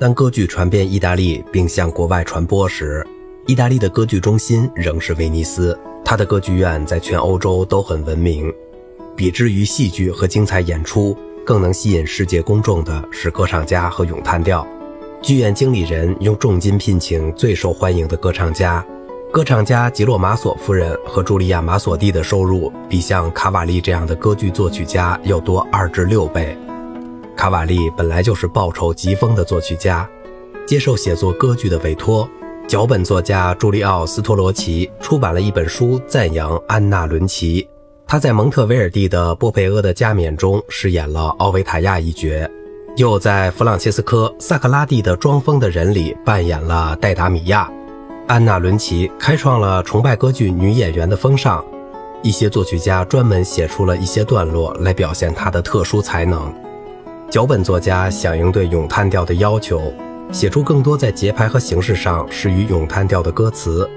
[0.00, 3.04] 当歌剧传遍意大利并向国外传播时，
[3.48, 5.76] 意大利的歌剧中心仍是威尼斯。
[6.04, 8.52] 它的歌剧院在全欧洲都很闻名。
[9.16, 14.64] 比之于戏剧和精彩演出，更能吸引世界公众的是歌唱家和咏叹调。
[15.20, 18.86] 剧院经理人用重金聘请最受欢迎的歌唱家。
[19.32, 26.56] 歌唱家吉洛马索夫人和茱莉亚马索蒂的收入比像卡瓦利这样的歌剧作曲家要多二至六倍。
[27.38, 30.10] 卡瓦利本来就是报酬极丰的作曲家，
[30.66, 32.28] 接受写作歌剧的委托。
[32.66, 37.66] 脚本作家朱利奥斯托罗奇出版了一本书赞扬安娜伦奇。
[38.08, 42.28] 他在蒙特维尔蒂的《波佩厄的加冕》中饰演了奥维塔亚一角。
[42.96, 47.70] 又在弗朗切斯科·萨克拉蒂的《装疯的人》里扮演了戴达米亚，
[48.26, 51.64] 安娜·伦奇开创了崇拜歌剧女演员的风尚。
[52.20, 56.52] 一些作曲家专门写出了一些段落来表现她的特殊才能。
[57.30, 59.92] 脚本作家响应对咏叹调的要求，
[60.32, 63.88] 写出更多在节拍和形式上适于咏叹调的歌词。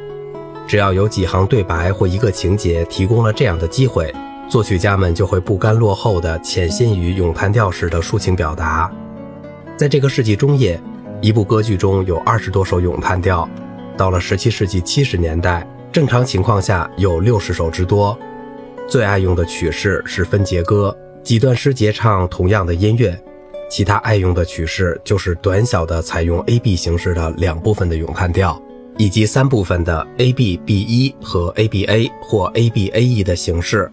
[0.67, 4.13] 只要有几行对白或一个情节提供了这样的机会。
[4.49, 8.91] 作曲家们就会不甘落后地潜心于咏叹调式的抒情表达。
[9.77, 10.77] 在这个世纪中叶，
[11.21, 13.47] 一部歌剧中有二十多首咏叹调；
[13.95, 18.17] 到了十七世纪七十年代，正常情况下有六十首之多。
[18.89, 20.93] 最爱用的曲式是分节歌，
[21.23, 23.13] 几段诗节唱同样的音乐；
[23.69, 28.59] 其他爱用的曲式就是短小的采用 A B 形式的两部分的咏叹调，
[28.97, 33.91] 以及三部分的 A B B 一和 A B A 或 A B A E 的形式。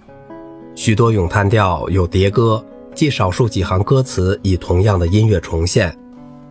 [0.75, 5.95] 许多咏叹调有叠歌，即少数几行歌词以同样的音乐重现。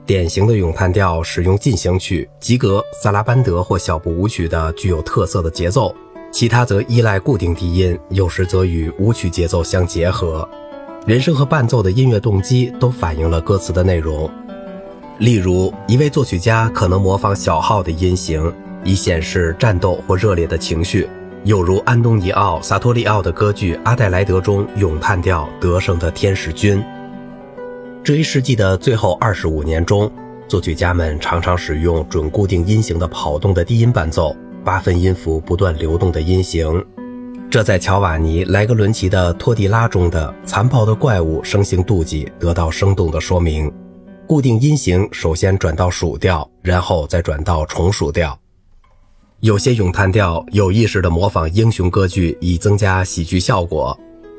[0.06, 5.94] 典型的咏叹调使用进行曲、吉格、萨拉班德或小步舞曲的具有特色的节奏，
[6.32, 10.48] 其他则依赖固定低音，有时则与舞曲节奏相结合。
[11.08, 14.30] 人声和伴奏的音乐动机都反映了歌词的内容。
[15.20, 21.08] 例如，一位作曲家可能模仿小号的音型，以显示战斗或热烈的情绪。
[21.46, 26.84] 有如安东尼奥·萨托利奥的歌剧《阿黛莱德》中咏叹调得胜的天使军。
[28.04, 30.12] 这一世纪的最后二十五年中，
[30.50, 36.86] 作曲家们常常使用准固定音型的跑动的低音伴奏，八分音符不断流动的音型。
[37.50, 43.72] 这在乔瓦尼·莱格伦奇的《托蒂拉》中的残暴的怪物生性妒忌得到生动的说明。
[44.28, 48.38] 固定音型首先转到属调，然后再转到重属调。
[49.40, 53.98] 有些咏叹调有意识地模仿英雄歌剧，以增加喜剧效果。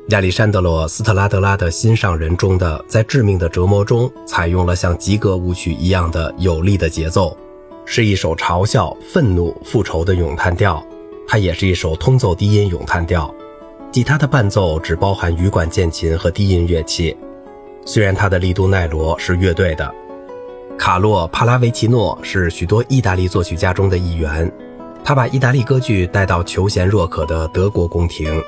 [0.09, 7.35] 亚历山德罗·斯特拉德拉的《心上人》中的在致命的折磨中，采用了像吉格舞曲一样的有力的节奏，
[7.85, 10.83] 是一首嘲笑、愤怒、复仇的咏叹调。
[11.31, 13.31] 它也是一首通奏低音咏叹调，
[13.91, 17.15] 吉他的伴奏只包含羽管键琴和低音乐器。
[17.85, 19.93] 虽然他的利都奈罗是乐队的，
[20.75, 24.51] 卡洛·帕拉维奇诺是许多意大利作曲家中的一员。
[25.03, 28.41] 他把意大利歌剧带到求贤若渴的德国宫廷，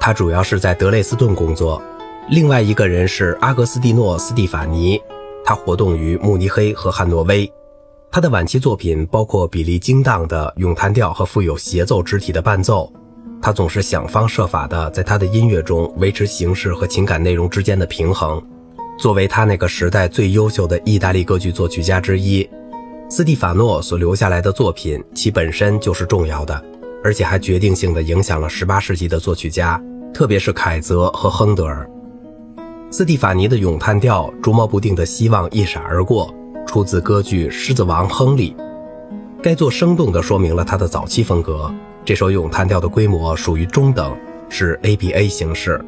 [0.00, 1.82] 他主要是在德累斯顿工作。
[2.30, 4.98] 另外一个人是阿格斯蒂诺·斯蒂法尼，
[5.44, 7.52] 他活动于慕尼黑和汉诺威。
[8.14, 12.92] 他的晚期作品包括比例精当的咏叹调和富有协奏肢体的伴奏。
[13.40, 18.40] 他总是想方设法地在他的音乐中维持形式和情感内容之间的平衡。
[18.98, 22.46] 作为他那个时代最优秀的意大利歌剧作曲家之一。
[23.08, 26.62] 斯蒂法诺所留下来的作品，其本身就是重要的，
[27.02, 31.88] 而且还决定性地影响了18世纪的作曲家，特别是凯泽和亨德尔。
[32.90, 36.28] 斯蒂法尼的咏叹调《捉摸不定的希望一闪而过》
[36.66, 38.54] 出自歌剧《狮子王》亨利。
[39.42, 41.72] 该作生动地说明了他的早期风格。
[42.04, 44.16] 这首咏叹调的规模属于中等，
[44.48, 45.84] 是 ABA 形式，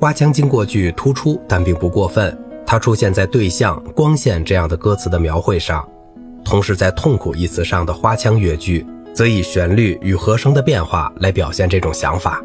[0.00, 2.36] 花腔经过句突出，但并不过分。
[2.66, 5.86] 它出现在对象、光线这样的歌词的描绘上。
[6.44, 12.42] 同时，在“痛苦”一词上的花腔乐句，则以旋律与和声的变化来表现这种想法。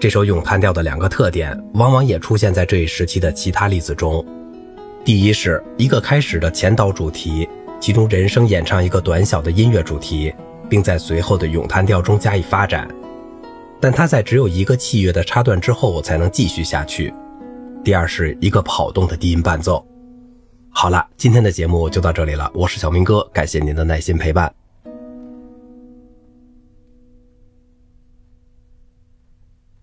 [0.00, 4.24] 这首咏叹调的两个特点，往往也出现在这一时期的其他例子中。
[5.04, 7.48] 第一，是一个开始的前导主题，
[7.80, 10.32] 其中人声演唱一个短小的音乐主题，
[10.70, 12.88] 并在随后的咏叹调中加以发展，
[13.80, 17.12] 但它在只有一个器乐的插段之后才能继续下去。
[17.82, 19.84] 第二，是一个跑动的低音伴奏。
[20.70, 22.48] 好了，今天的节目就到这里了。
[22.54, 24.54] 我是小明哥，感谢您的耐心陪伴。